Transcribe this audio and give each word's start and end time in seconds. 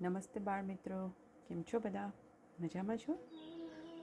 નમસ્તે 0.00 0.40
બાળ 0.40 0.62
મિત્રો. 0.62 1.08
કેમ 1.48 1.62
છો 1.62 1.78
બધા? 1.78 2.12
મજામાં 2.60 2.96
છો? 2.96 3.18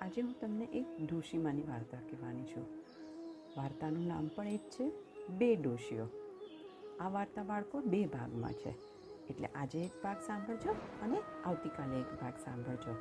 આજે 0.01 0.21
હું 0.21 0.39
તમને 0.39 0.65
એક 0.65 0.85
ડોશીમાની 1.11 1.63
વાર્તા 1.63 1.97
કહેવાની 1.97 2.43
છું. 2.43 2.65
વાર્તાનું 3.57 4.07
નામ 4.07 4.27
પણ 4.27 4.47
એ 4.47 4.57
જ 4.57 4.59
છે, 4.59 4.91
બે 5.29 5.55
ડોશીઓ. 5.55 6.09
આ 6.99 7.09
વાર્તા 7.09 7.43
બાળકો 7.43 7.81
બે 7.81 8.05
ભાગમાં 8.05 8.53
છે. 8.53 8.69
એટલે 9.27 9.47
આજે 9.47 9.79
એક 9.79 10.03
ભાગ 10.03 10.17
સાંભળજો 10.21 10.71
અને 10.71 11.21
આવતીકાલે 11.45 11.99
એક 11.99 12.21
ભાગ 12.21 12.33
સાંભળજો. 12.33 12.95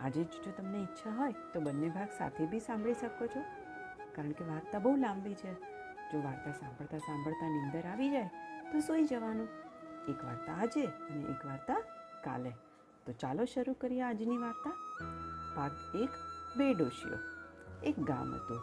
આજે 0.00 0.24
જ 0.24 0.26
જો 0.26 0.50
તમને 0.56 0.78
ઈચ્છા 0.78 1.10
હોય 1.10 1.34
તો 1.54 1.60
બંને 1.60 1.88
ભાગ 1.88 2.08
સાથે 2.18 2.46
બી 2.46 2.60
સાંભળી 2.60 2.94
શકો 2.94 3.26
છો. 3.26 3.40
કારણ 4.14 4.30
કે 4.30 4.44
વાર્તા 4.44 4.78
બહુ 4.78 4.96
લાંબી 4.96 5.34
છે. 5.34 5.54
જો 6.12 6.22
વાર્તા 6.22 6.52
સાંભળતા 6.52 6.98
સાંભળતા 6.98 7.48
નીંદર 7.48 7.88
આવી 7.88 8.10
જાય, 8.10 8.30
તો 8.72 8.80
સૂઈ 8.80 9.04
જવાનું. 9.04 9.48
એક 10.08 10.24
વાર્તા 10.24 10.52
આજે 10.52 10.86
અને 10.86 11.22
એક 11.22 11.46
વાર્તા 11.46 11.82
કાલે. 12.24 12.50
તો 13.06 13.12
ચાલો 13.12 13.44
શરૂ 13.44 13.72
કરીએ 13.72 14.00
આજની 14.00 14.38
વાર્તા. 14.38 14.70
ભાગ 15.56 15.70
એક, 15.96 16.08
બે 16.58 16.74
ડોશીઓ. 16.74 17.16
એક 17.82 18.00
ગામ 18.00 18.34
હતું. 18.34 18.60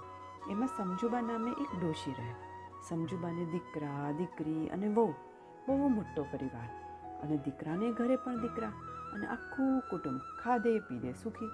એમાં 0.52 0.68
સમજુબા 0.68 1.22
નામે 1.22 1.52
એક 1.52 1.82
ડોશી 1.82 2.12
રહે 2.12 2.34
સમજુબાને 2.90 3.46
દીકરા, 3.46 4.12
દીકરી 4.12 4.68
અને 4.68 4.88
વહુ, 4.88 5.12
બહુ 5.68 5.88
મોટો 5.88 6.24
પરિવાર. 6.24 6.70
અને 7.24 7.38
દીકરાને 7.38 7.92
ઘરે 7.92 8.16
પણ 8.16 8.42
દીકરા 8.42 8.68
અને 9.14 9.28
આખું 9.28 9.82
કુટુંબ 9.82 10.22
ખાધે, 10.44 10.80
પીધે, 10.80 11.14
સુખી. 11.14 11.46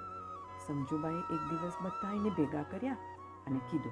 સમજુબાએ 0.67 1.13
એક 1.13 1.49
દિવસ 1.49 1.73
બધાને 1.81 2.29
ભેગા 2.29 2.63
કર્યા 2.63 2.93
અને 3.47 3.59
કીધું 3.71 3.91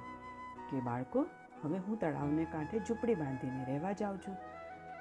કે, 0.69 0.79
બાળકો, 0.79 1.25
હવે 1.63 1.77
હું 1.77 1.99
તળાવને 1.99 2.45
કાંઠે 2.45 2.79
ઝૂંપડી 2.79 3.15
બાંધીને 3.15 3.65
રહેવા 3.65 3.91
જાઉં 3.91 4.17
છું. 4.17 4.35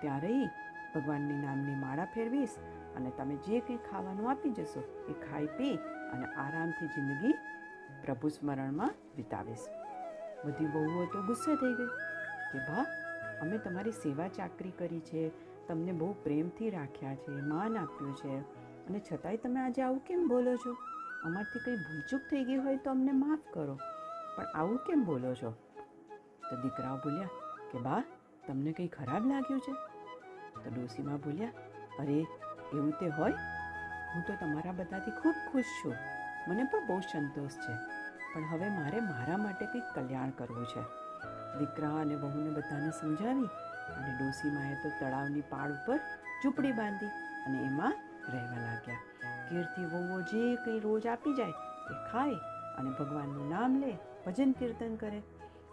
ત્યાં 0.00 0.20
રહી 0.20 0.46
ભગવાનની 0.94 1.38
નામની 1.38 1.74
માળા 1.74 2.04
ફેરવીશ 2.04 2.56
અને 2.96 3.10
તમે 3.10 3.34
જે 3.34 3.60
કંઈ 3.60 3.76
ખાવાનું 3.76 4.30
આપી 4.30 4.50
જશો 4.50 5.06
એ 5.08 5.12
ખાઈ 5.12 5.46
પી 5.46 5.76
અને 6.12 6.24
આરામથી 6.24 6.86
જિંદગી 6.86 7.34
પ્રભુ 8.04 8.28
સ્મરણમાં 8.28 8.90
વિતાવીશ. 9.16 9.66
બધી 10.44 10.66
બહુઓ 10.66 11.04
તો 11.04 11.22
ગુસ્સે 11.22 11.56
થઈ 11.56 11.74
ગઈ 11.74 11.86
કે 12.52 12.58
બા 12.58 12.84
અમે 13.42 13.58
તમારી 13.58 13.90
સેવા 13.90 14.28
ચાકરી 14.28 14.70
કરી 14.70 15.00
છે, 15.00 15.28
તમને 15.68 15.92
બહુ 15.92 16.12
પ્રેમથી 16.12 16.70
રાખ્યા 16.70 17.14
છે, 17.14 17.30
માન 17.30 17.78
આપ્યું 17.78 18.16
છે. 18.16 18.40
અને 18.86 19.00
છતાંય 19.12 19.36
તમે 19.36 19.60
આજે 19.60 19.82
આવું 19.82 19.98
કેમ 19.98 20.28
બોલો 20.28 20.56
છો? 20.56 20.72
અમારથી 21.24 21.58
કંઈ 21.58 21.76
ભૂલચૂક 21.76 22.20
થઈ 22.30 22.44
ગઈ 22.44 22.56
હોય 22.56 22.76
તો 22.76 22.90
અમને 22.90 23.12
માફ 23.12 23.38
કરો. 23.54 23.78
પણ 24.36 24.44
આવું 24.54 24.76
કેમ 24.76 25.04
બોલો 25.04 25.34
છો? 25.34 25.50
તો 26.50 26.56
દીકરાઓ 26.62 26.96
બોલ્યા 26.96 27.28
કે 27.72 27.78
બા 27.78 28.02
તમને 28.46 28.72
કંઈ 28.72 28.88
ખરાબ 28.88 29.26
લાગ્યું 29.26 29.60
છે? 29.60 29.91
તો 30.64 30.80
ડોસીમાં 30.80 31.16
બોલ્યા, 31.16 31.48
અરે, 31.98 32.26
એવું 32.72 32.90
તે 32.90 33.08
હોય? 33.08 33.32
હું 34.14 34.26
તો 34.26 34.34
તમારા 34.34 34.72
બધાથી 34.72 35.10
ખૂબ 35.10 35.34
ખુશ 35.52 35.64
છું. 35.64 35.94
મને 36.48 36.64
પણ 36.64 36.86
બહુ 36.86 37.00
સંતોષ 37.00 37.50
છે. 37.50 37.72
પણ 38.34 38.44
હવે 38.44 38.70
મારે 38.70 39.00
મારા 39.00 39.36
માટે 39.36 39.66
કંઈક 39.66 39.82
કલ્યાણ 39.94 40.30
કરવું 40.30 40.66
છે. 40.66 40.82
દીકરા 41.58 41.90
અને 41.90 42.14
વહુને 42.14 42.50
બધાને 42.50 42.90
સમજાવી 42.90 43.44
અને 43.94 44.18
ડોસીમાએ 44.18 44.74
તો 44.74 44.88
તળાવની 44.88 45.40
પાળ 45.40 45.72
ઉપર 45.72 45.96
ઝૂંપડી 46.42 46.72
બાંધી 46.72 47.06
અને 47.46 47.62
એમાં 47.62 47.94
રહેવા 48.32 48.62
લાગ્યા. 48.62 48.96
કીર્તિ 49.48 49.84
વહુઓ 49.84 50.20
જે 50.20 50.56
કંઈ 50.56 50.80
રોજ 50.80 51.06
આપી 51.06 51.34
જાય 51.34 51.48
એ 51.90 52.12
ખાય 52.12 52.34
અને 52.78 52.90
ભગવાનનું 52.90 53.50
નામ 53.50 53.80
લે, 53.80 53.98
ભજન 54.26 54.52
કીર્તન 54.52 54.96
કરે 54.96 55.18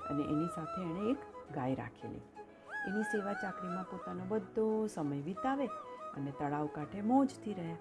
અને 0.09 0.23
એની 0.23 0.47
સાથે 0.55 0.81
એણે 0.81 1.11
એક 1.11 1.17
ગાય 1.53 1.75
રાખેલી. 1.75 2.21
એની 2.87 3.03
સેવા 3.03 3.33
ચાકરીમાં 3.33 3.87
પોતાનો 3.91 4.23
બધો 4.25 4.87
સમય 4.87 5.21
વિતાવે 5.21 5.67
અને 6.15 6.31
તળાવ 6.31 6.67
કાંઠે 6.75 7.01
મોજથી 7.01 7.53
રહે. 7.53 7.75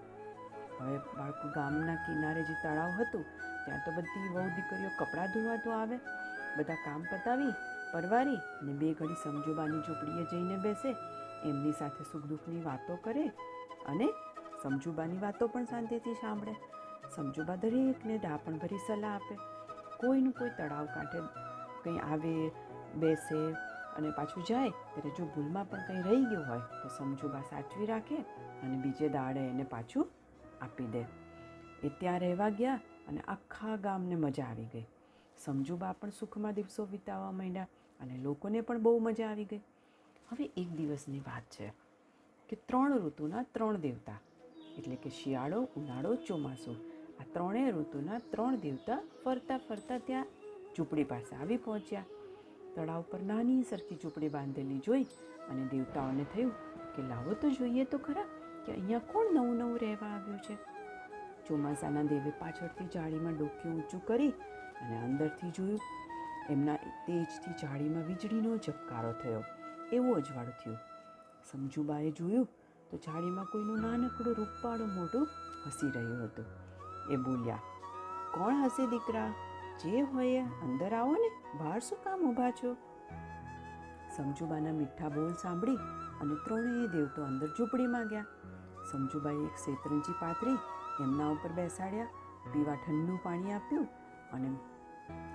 હવે 0.79 0.97
બાળકો 0.97 1.47
ગામના 1.55 1.95
કિનારે 1.95 2.41
જે 2.41 2.55
તળાવ 2.63 2.91
હતું, 3.01 3.25
ત્યાં 3.65 3.81
તો 3.85 3.91
બધી 3.91 4.29
વહુ 4.33 4.47
દીકરીઓ 4.49 4.91
કપડાં 4.99 5.27
ધોવા 5.27 5.55
તો 5.55 5.71
આવે. 5.71 5.97
બધા 6.57 6.75
કામ 6.85 7.01
પતાવી, 7.01 7.53
પરવારી 7.93 8.39
અને 8.61 8.73
બે 8.73 8.93
ઘડી 8.93 9.21
સમજુબાની 9.23 9.81
ઝૂંપડીએ 9.81 10.25
જઈને 10.31 10.57
બેસે. 10.57 10.95
એમની 11.49 11.71
સાથે 11.71 12.03
સુખ 12.03 12.25
દુઃખની 12.25 12.63
વાતો 12.63 12.95
કરે 13.03 13.25
અને 13.87 14.07
સમજુબાની 14.63 15.17
વાતો 15.17 15.47
પણ 15.47 15.65
શાંતિથી 15.65 16.13
સાંભળે. 16.13 16.55
સમજુબા 17.15 17.55
દરેકને 17.55 18.17
ડાપણ 18.17 18.57
ભરી 18.57 18.77
સલાહ 18.87 19.15
આપે. 19.15 19.35
કોઈનું 20.01 20.33
કોઈ 20.33 20.49
તળાવ 20.49 20.85
કાંઠે 20.85 21.19
કંઈ 21.83 21.99
આવે, 21.99 22.51
બેસે 22.95 23.39
અને 23.99 24.11
પાછું 24.19 24.45
જાય, 24.49 24.73
ત્યારે 24.91 25.11
જો 25.17 25.25
ભૂલમાં 25.33 25.69
પણ 25.71 25.87
કંઈ 25.87 26.03
રહી 26.07 26.29
ગયું 26.31 26.45
હોય, 26.49 26.63
તો 26.81 26.89
સમજુબા 26.97 27.43
સાચવી 27.49 27.87
રાખે 27.91 28.19
અને 28.63 28.77
બીજે 28.83 29.09
દાડે 29.17 29.41
એને 29.47 29.65
પાછું 29.73 30.05
આપી 30.61 30.87
દે. 30.93 31.03
એ 31.87 31.89
ત્યાં 31.99 32.21
રહેવા 32.23 32.51
ગયા 32.61 32.79
અને 33.09 33.21
આખા 33.33 33.75
ગામને 33.85 34.15
મજા 34.23 34.47
આવી 34.51 34.69
ગઈ. 34.73 34.87
સમજુબા 35.37 35.93
પણ 35.99 36.15
સુખમાં 36.19 36.55
દિવસો 36.55 36.85
વિતાવવા 36.93 37.35
માંડ્યા 37.39 37.69
અને 37.99 38.17
લોકોને 38.25 38.61
પણ 38.61 38.83
બહુ 38.85 38.99
મજા 38.99 39.29
આવી 39.29 39.47
ગઈ. 39.51 39.61
હવે 40.29 40.45
એક 40.61 40.69
દિવસની 40.79 41.21
વાત 41.27 41.45
છે 41.55 41.71
કે 42.49 42.55
ત્રણ 42.67 42.99
ઋતુના 43.03 43.43
ત્રણ 43.55 43.81
દેવતા, 43.81 44.19
એટલે 44.77 44.95
કે 45.03 45.09
શિયાળો, 45.19 45.59
ઉનાળો, 45.77 46.11
ચોમાસું, 46.27 46.77
આ 47.19 47.25
ત્રણેય 47.33 47.71
ઋતુના 47.71 48.19
ત્રણ 48.31 48.61
દેવતા 48.65 48.99
ફરતા 49.23 49.59
ફરતા 49.67 49.99
ત્યાં 50.07 50.27
ઝૂંપડી 50.75 51.07
પાસે 51.11 51.35
આવી 51.35 51.59
પહોંચ્યા. 51.65 52.07
તળાવ 52.75 53.03
પર 53.11 53.21
નાની 53.29 53.61
સરખી 53.69 53.99
ઝૂંપડી 54.01 54.31
બાંધેલી 54.35 54.81
જોઈ 54.87 55.05
અને 55.49 55.63
દેવતાઓને 55.73 56.25
થયું 56.33 56.53
કે 56.95 57.07
લાવો 57.09 57.37
તો 57.41 57.51
જોઈએ 57.57 57.85
તો 57.93 57.99
ખરા 58.07 58.27
કે 58.65 58.69
અહીંયા 58.73 59.07
કોણ 59.11 59.33
નવું 59.35 59.55
નવું 59.59 59.79
રહેવા 59.83 60.11
આવ્યું 60.15 60.43
છે. 60.47 60.57
ચોમાસાના 61.47 62.05
દેવે 62.11 62.31
પાછળથી 62.41 62.87
જાળીમાં 62.95 63.35
ડોક્યું 63.37 63.75
ઊંચું 63.75 64.05
કરી 64.07 64.33
અને 64.81 64.95
અંદરથી 64.99 65.51
જોયું, 65.51 65.81
એમના 66.49 66.77
તેજથી 67.05 67.55
જાળીમાં 67.61 68.07
વીજળીનો 68.07 68.55
ઝબકારો 68.59 69.11
થયો. 69.21 69.43
એવો 69.91 70.15
અજવાળું 70.15 70.57
થયું. 70.61 70.79
સમજુબાએ 71.49 72.11
જોયું 72.13 72.47
તો 72.89 73.01
જાળીમાં 73.05 73.51
કોઈનું 73.51 73.85
નાનકડું 73.85 74.39
રૂપાળું 74.39 74.95
મોઢું 74.95 75.27
હસી 75.65 75.91
રહ્યું 75.91 76.23
હતું. 76.23 76.47
એ 77.13 77.17
બોલ્યા, 77.19 77.61
કોણ 78.33 78.63
હશે 78.63 78.89
દીકરા? 78.91 79.29
જે 79.79 80.01
હોય 80.01 80.41
અંદર 80.41 80.93
આવો 80.93 81.13
ને, 81.13 81.29
બહાર 81.57 81.79
શું 81.79 82.03
કામ 82.03 82.21
ઊભા 82.21 82.51
છો? 82.51 82.73
સમજુબાના 84.17 84.71
મીઠા 84.71 85.09
બોલ 85.09 85.33
સાંભળી 85.33 85.75
અને 86.21 86.35
ત્રણેય 86.45 86.87
દેવતો 86.87 87.23
અંદર 87.23 87.47
ઝૂંપડીમાં 87.47 88.07
ગયા. 88.07 88.25
સમજુબાએ 88.91 89.35
એક 89.35 89.57
શેતરંજી 89.65 90.11
પાથરી, 90.11 90.57
એમના 91.03 91.27
ઉપર 91.27 91.49
બેસાડ્યા, 91.49 92.05
પીવા 92.53 92.75
ઠંડુ 92.75 93.19
પાણી 93.23 93.51
આપ્યું 93.51 93.87
અને 94.33 94.49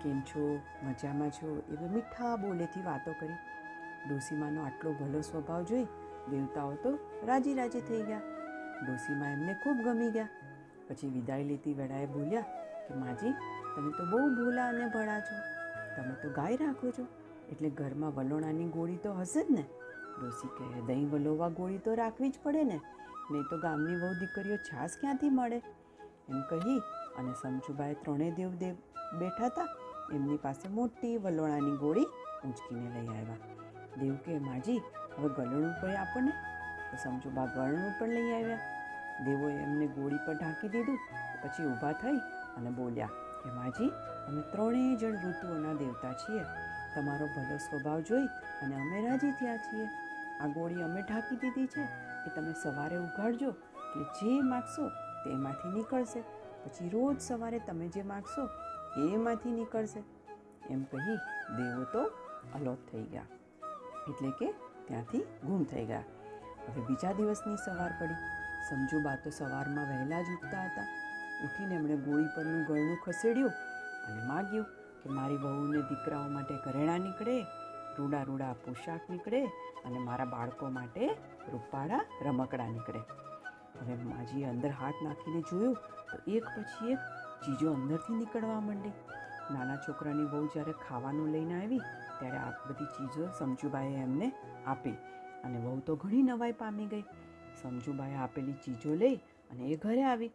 કેમ 0.03 0.21
છો, 0.21 0.61
મજામાં 0.83 1.31
છો, 1.31 1.63
એવા 1.69 1.93
મીઠા 1.93 2.37
બોલેથી 2.37 2.83
વાતો 2.83 3.13
કરી. 3.13 3.35
ડોસીમાનો 4.09 4.65
આટલો 4.65 4.93
ભલો 4.93 5.21
સ્વભાવ 5.21 5.63
જોઈ 5.63 5.85
દેવતાઓ 6.31 6.75
તો 6.75 6.99
રાજી 7.27 7.55
રાજી 7.55 7.81
થઈ 7.81 8.03
ગયા. 8.03 8.21
ડોસીમા 8.87 9.29
એમને 9.29 9.55
ખૂબ 9.55 9.77
ગમી 9.77 10.11
ગયા. 10.11 10.29
પછી 10.89 11.09
વિદાય 11.09 11.45
લેતી 11.45 11.75
વેળાએ 11.75 12.07
બોલ્યા 12.07 12.41
કે, 12.89 12.95
માજી 12.95 13.35
તમે 13.77 13.91
તો 13.91 14.05
બહુ 14.05 14.19
ભૂલા 14.19 14.69
અને 14.69 14.87
ભળા 14.87 15.21
છો. 15.21 15.37
તમે 15.97 16.15
તો 16.23 16.31
ગાય 16.31 16.57
રાખો 16.57 16.91
છો. 16.91 17.07
એટલે 17.53 17.71
ઘરમાં 17.71 18.15
વલોણાની 18.15 18.69
ગોળી 18.69 18.97
તો 18.97 19.13
હશે 19.13 19.43
જ 19.43 19.47
ને. 19.51 19.65
ડોસી 20.21 20.49
કહે, 20.49 20.81
દહીં 20.81 21.11
વલોવા 21.11 21.49
ગોળી 21.49 21.79
તો 21.79 21.95
રાખવી 21.95 22.31
જ 22.31 22.35
પડે 22.43 22.65
ને. 22.65 22.81
નહીં 23.31 23.43
તો 23.43 23.59
ગામની 23.59 23.97
વહુ 23.97 24.15
દીકરીઓ 24.15 24.57
છાશ 24.57 24.91
ક્યાંથી 25.01 25.31
મળે? 25.31 25.57
એમ 26.29 26.41
કહી 26.41 26.79
અને 27.19 27.33
સમજુબાએ 27.33 27.95
ત્રણેય 27.95 28.31
દેવ 28.31 28.55
દેવ 28.55 28.75
બેઠા 29.19 29.47
હતા. 29.47 29.69
એમની 30.13 30.37
પાસે 30.37 30.69
મોટી 30.69 31.17
વલોણાની 31.17 31.77
ગોળી 31.77 32.05
ઊંચકીને 32.45 33.01
લઈ 33.01 33.09
આવ્યા. 33.09 33.37
દેવ 34.01 34.15
કે, 34.15 34.39
માજી, 34.39 34.77
હવે 35.19 35.29
ગળણું 35.29 35.73
પણ 35.83 35.91
આપણને? 35.91 36.33
તો 36.91 36.97
સમજુબા 36.97 37.47
ગળણું 37.47 37.93
પણ 38.01 38.09
લઈ 38.09 38.33
આવ્યા. 38.33 38.59
દેવોએ 39.25 39.53
એમને 39.53 39.87
ગોળી 39.87 40.17
પર 40.27 40.35
ઢાંકી 40.35 40.69
દીધું. 40.69 40.99
પછી 41.43 41.67
ઊભા 41.67 41.93
થઈ 41.93 42.17
અને 42.57 42.71
બોલ્યા 42.71 43.09
કે 43.45 43.53
માજી 43.59 43.91
અમે 44.29 44.43
ત્રણેય 44.53 44.97
જણ 44.97 45.17
ઋતુઓના 45.25 45.73
દેવતા 45.73 46.13
છીએ. 46.13 46.45
તમારો 46.95 47.27
ભલો 47.27 47.57
સ્વભાવ 47.57 48.01
જોઈ 48.01 48.27
અને 48.63 48.75
અમે 48.77 49.07
રાજી 49.07 49.31
થયા 49.31 49.57
છીએ. 49.57 49.89
આ 50.41 50.47
ગોળી 50.47 50.83
અમે 50.83 51.03
ઢાંકી 51.03 51.37
દીધી 51.37 51.67
છે 51.67 51.85
કે 52.25 52.31
તમે 52.37 52.53
સવારે 52.63 52.97
ઉઘાડજો 52.97 53.51
એટલે 54.01 54.33
જે 54.33 54.43
માગશો 54.43 54.89
તેમાંથી 55.25 55.69
નીકળશે. 55.69 56.21
પછી 56.65 56.89
રોજ 56.89 57.21
સવારે 57.21 57.59
તમે 57.59 57.89
જે 57.89 58.03
માગશો 58.03 58.49
એમાંથી 58.97 59.53
નીકળશે. 59.53 60.05
એમ 60.71 60.85
કહી 60.85 61.17
દેવો 61.57 61.85
તો 61.85 62.03
અલોપ 62.55 62.79
થઈ 62.93 63.03
ગયા. 63.03 63.27
એટલે 64.09 64.31
કે 64.31 64.53
ત્યાંથી 64.89 65.25
ગુમ 65.47 65.65
થઈ 65.65 65.85
ગયા. 65.85 66.05
હવે 66.69 66.81
બીજા 66.81 67.13
દિવસની 67.13 67.57
સવાર 67.57 67.93
પડી. 68.01 68.21
સમજુબા 68.69 69.17
તો 69.17 69.31
સવારમાં 69.31 69.89
વહેલા 69.89 70.23
જ 70.23 70.25
ઉઠતા 70.37 70.65
હતા. 70.65 71.04
ઉઠીને 71.45 71.75
એમણે 71.79 71.97
ગોળી 72.07 72.33
પરનું 72.37 72.65
ગળણું 72.69 73.03
ખસેડ્યું 73.05 73.55
અને 74.09 74.23
માગ્યું 74.31 74.67
કે 75.03 75.09
મારી 75.19 75.41
વહુને 75.45 75.81
દીકરાઓ 75.91 76.29
માટે 76.37 76.55
ઘરેણાં 76.65 77.03
નીકળે, 77.07 77.37
રૂડા 77.99 78.25
રૂડા 78.29 78.55
પોશાક 78.65 79.03
નીકળે 79.13 79.41
અને 79.87 79.99
મારા 80.09 80.33
બાળકો 80.35 80.71
માટે 80.79 81.03
રૂપાળા 81.53 82.03
રમકડા 82.27 82.71
નીકળે. 82.77 83.03
હવે 83.81 83.95
માજીએ 84.13 84.47
અંદર 84.53 84.73
હાથ 84.81 85.01
નાખીને 85.07 85.43
જોયું 85.51 85.77
તો 86.11 86.17
એક 86.37 86.45
પછી 86.55 86.95
એક 86.95 87.03
ચીજો 87.43 87.75
અંદરથી 87.79 88.21
નીકળવા 88.21 88.61
માંડી. 88.69 88.95
નાના 89.53 89.83
છોકરાની 89.87 90.31
વહુ 90.33 90.47
જ્યારે 90.55 90.75
ખાવાનું 90.85 91.33
લઈને 91.35 91.55
આવી 91.57 91.83
ત્યારે 92.19 92.39
આ 92.45 92.53
બધી 92.69 92.93
ચીજો 92.97 93.27
સમજુબાઈએ 93.39 94.01
એમને 94.07 94.29
આપી 94.73 94.97
અને 95.45 95.59
વહુ 95.65 95.75
તો 95.89 95.97
ઘણી 95.97 96.25
નવાઈ 96.31 96.57
પામી 96.63 96.89
ગઈ. 96.93 97.05
સમજુબાએ 97.63 98.17
આપેલી 98.25 98.57
ચીજો 98.65 98.97
લઈ 99.03 99.17
અને 99.51 99.63
એ 99.75 99.77
ઘરે 99.85 100.05
આવી. 100.13 100.33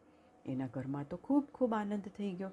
એના 0.50 0.70
ઘરમાં 0.74 1.08
તો 1.12 1.18
ખૂબ 1.18 1.46
ખૂબ 1.56 1.74
આનંદ 1.74 2.10
થઈ 2.18 2.34
ગયો. 2.34 2.52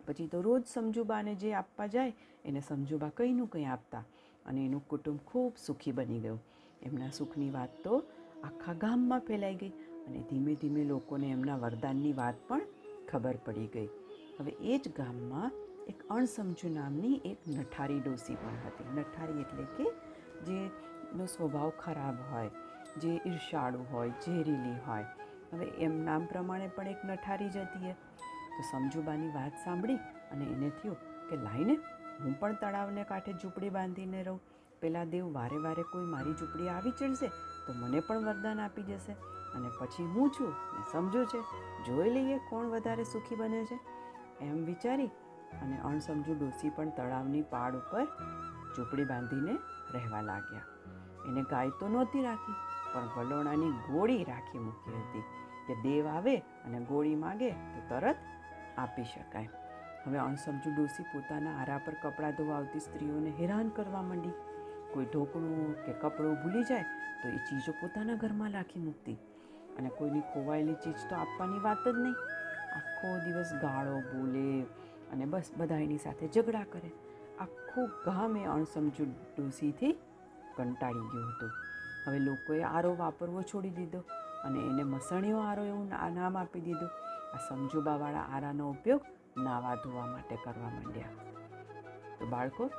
પછી 0.00 0.26
તો 0.26 0.42
રોજ 0.42 0.64
સમજુબાને 0.66 1.34
જે 1.34 1.54
આપવા 1.54 1.86
જાય, 1.86 2.12
એને 2.44 2.60
સમજુબા 2.60 3.12
કંઈનું 3.16 3.48
કંઈ 3.48 3.64
આપતા 3.64 4.04
અને 4.46 4.60
એનું 4.64 4.82
કુટુંબ 4.88 5.20
ખૂબ 5.26 5.52
સુખી 5.66 5.92
બની 5.92 6.20
ગયું. 6.20 6.40
એમના 6.82 7.10
સુખની 7.10 7.50
વાત 7.50 7.72
તો 7.84 8.02
આખા 8.44 8.74
ગામમાં 8.74 9.20
ફેલાઈ 9.20 9.54
ગઈ 9.54 9.72
અને 10.06 10.20
ધીમે 10.30 10.54
ધીમે 10.54 10.84
લોકોને 10.84 11.26
એમના 11.30 11.56
વરદાનની 11.56 12.12
વાત 12.12 12.46
પણ 12.48 12.62
ખબર 13.10 13.36
પડી 13.44 13.66
ગઈ. 13.66 13.88
હવે 14.38 14.52
એ 14.62 14.78
જ 14.78 14.94
ગામમાં 14.96 15.50
એક 15.88 16.02
અણસમજુ 16.10 16.68
નામની 16.74 17.16
એક 17.24 17.48
નઠારી 17.48 18.00
ડોસી 18.00 18.36
પણ 18.42 18.60
હતી. 18.66 18.88
નઠારી 18.96 19.40
એટલે 19.40 19.64
કે 19.76 19.86
જેનો 20.46 21.26
સ્વભાવ 21.26 21.70
ખરાબ 21.78 22.16
હોય, 22.30 22.50
જે 23.00 23.12
ઈર્ષાળુ 23.26 23.80
હોય, 23.92 24.12
ઝેરીલી 24.24 24.78
હોય. 24.86 25.06
હવે 25.52 25.66
એમ 25.84 25.94
નામ 26.04 26.26
પ્રમાણે 26.26 26.68
પણ 26.76 26.88
એક 26.88 27.00
નઠારી 27.04 27.50
જ 27.50 27.56
હતી 27.58 27.90
એ 27.90 27.94
તો 28.54 28.62
સમજુબાની 28.70 29.32
વાત 29.34 29.54
સાંભળી 29.64 30.00
અને 30.32 30.44
એને 30.44 30.70
થયું 30.78 30.98
કે 31.28 31.36
લાઈને, 31.36 31.74
હું 32.22 32.34
પણ 32.40 32.56
તળાવને 32.62 33.04
કાંઠે 33.04 33.32
ઝૂંપડી 33.32 33.70
બાંધીને 33.70 34.22
રહું. 34.22 34.40
પેલા 34.80 35.04
દેવ 35.04 35.32
વારે 35.32 35.58
વારે 35.58 35.82
કોઈ 35.92 36.06
મારી 36.06 36.34
ઝૂંપડી 36.34 36.68
આવી 36.68 36.94
ચડશે 36.98 37.28
તો 37.66 37.72
મને 37.72 38.00
પણ 38.00 38.26
વરદાન 38.26 38.60
આપી 38.60 38.82
જશે. 38.82 39.16
અને 39.54 39.68
પછી 39.80 40.06
હું 40.06 40.30
છું 40.30 40.52
સમજુ 40.92 41.24
છે, 41.24 41.40
જોઈ 41.86 42.10
લઈએ 42.10 42.38
કોણ 42.50 42.66
વધારે 42.66 43.04
સુખી 43.04 43.36
બને 43.36 43.64
છે. 43.64 43.78
એમ 44.40 44.64
વિચારી 44.64 45.10
અને 45.62 45.76
અણસમજુ 45.80 46.34
ડોસી 46.34 46.70
પણ 46.70 46.90
તળાવની 46.90 47.42
પાડ 47.42 47.74
ઉપર 47.74 48.04
ઝૂંપડી 48.76 49.04
બાંધીને 49.04 49.54
રહેવા 49.94 50.22
લાગ્યા. 50.22 50.66
એને 51.28 51.42
ગાય 51.42 51.72
તો 51.80 51.88
નહોતી 51.88 52.22
રાખી, 52.22 52.58
પણ 52.92 53.08
વલોણાની 53.16 53.72
ગોળી 53.88 54.24
રાખી 54.24 54.58
મૂકી 54.58 55.00
હતી. 55.00 55.24
કે 55.66 55.74
દેવ 55.82 56.06
આવે 56.06 56.36
અને 56.36 56.78
ગોળી 56.80 57.18
માગે 57.24 57.50
તો 57.50 57.80
તરત 57.88 58.18
આપી 58.78 59.04
શકાય. 59.04 59.50
હવે 60.04 60.18
અણસમજુ 60.18 60.70
ડોસી 60.76 61.06
પોતાના 61.12 61.56
આરા 61.60 61.80
પર 61.86 61.96
કપડાં 62.02 62.32
ધોવાવતી 62.32 62.80
સ્ત્રીઓને 62.80 63.30
હેરાન 63.30 63.68
કરવા 63.68 64.02
માંડી. 64.02 64.36
કોઈ 64.92 65.06
ઢોકણું 65.06 65.74
કે 65.84 65.92
કપડું 65.92 66.36
ભૂલી 66.42 66.64
જાય 66.64 66.86
તો 67.22 67.28
એ 67.28 67.38
ચીજો 67.48 67.72
પોતાના 67.80 68.16
ઘરમાં 68.16 68.52
રાખી 68.52 68.82
મૂકતી. 68.86 69.18
અને 69.78 69.88
કોઈની 69.98 70.24
ખોવાયેલી 70.32 70.78
ચીજ 70.84 71.00
તો 71.10 71.14
આપવાની 71.16 71.60
વાત 71.66 71.84
જ 71.84 71.96
નહીં. 71.98 72.16
આખો 72.78 73.08
દિવસ 73.24 73.52
ગાળો 73.62 74.00
બોલે 74.10 74.66
અને 75.12 75.24
બસ 75.26 75.52
બધા 75.56 75.80
એની 75.86 75.98
સાથે 75.98 76.28
ઝઘડા 76.28 76.66
કરે. 76.72 76.90
આખું 77.40 77.86
ગામ 78.04 78.36
એ 78.36 78.44
અણસમજુ 78.44 79.04
ડોસીથી 79.06 79.94
કંટાળી 80.56 81.08
ગયું 81.12 81.28
હતું. 81.28 81.50
હવે 82.06 82.18
લોકોએ 82.18 82.62
આરો 82.62 82.96
વાપરવો 82.96 83.42
છોડી 83.42 83.70
દીધો 83.70 83.98
અને 84.44 84.60
એને 84.60 84.82
મસણીઓ 84.82 85.38
આરો 85.38 85.64
એવું 85.64 85.88
નામ 85.88 86.38
આપી 86.38 86.60
દીધું. 86.60 86.90
આ 87.34 87.38
સમજુબાવાળા 87.48 88.18
આરાનો 88.18 88.70
ઉપયોગ 88.70 89.00
નાવા 89.36 89.74
ધોવા 89.74 90.06
માટે 90.06 90.36
કરવા 90.36 90.68
માંડ્યા. 90.68 91.06
તો 92.18 92.26
બાળકો, 92.26 92.70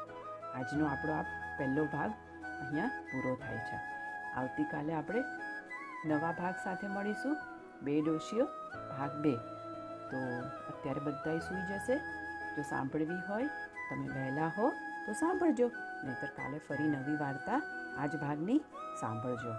આજનો 0.56 0.85
આપણો 0.85 1.13
આ 1.13 1.21
પહેલો 1.57 1.85
ભાગ 1.85 2.12
અહીંયા 2.62 2.88
પૂરો 2.88 3.35
થાય 3.35 3.57
છે. 3.57 3.77
આવતીકાલે 4.33 4.94
આપણે 4.94 5.23
નવા 6.06 6.31
ભાગ 6.31 6.56
સાથે 6.63 6.88
મળીશું. 6.88 7.38
બે 7.81 8.01
ડોશીઓ, 8.01 8.45
ભાગ 8.97 9.21
બે. 9.21 9.35
તો 10.12 10.18
અત્યારે 10.47 11.00
બધાય 11.00 11.39
સૂઈ 11.39 11.62
જશે. 11.62 11.97
જો 12.56 12.62
સાંભળવી 12.62 13.21
હોય, 13.29 13.47
તમે 13.89 14.07
વહેલા 14.07 14.47
હો. 14.47 14.71
તો 15.06 15.13
સાંભળજો, 15.13 15.68
નહીંતર 16.03 16.31
કાલે 16.38 16.57
ફરી 16.68 16.89
નવી 16.89 17.18
વાર્તા 17.18 17.59
આ 17.98 18.06
જ 18.06 18.21
ભાગની 18.21 18.59
સાંભળજો. 19.00 19.53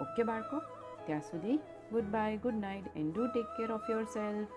ઓકે 0.00 0.22
બાળકો, 0.22 0.62
ત્યાં 1.06 1.20
સુધી 1.20 1.58
good 1.92 2.04
bye, 2.04 2.36
good 2.36 2.54
night, 2.54 2.86
and 2.96 3.14
do 3.14 3.26
take 3.26 3.48
care 3.56 3.72
of 3.72 3.90
yourself 4.04 4.48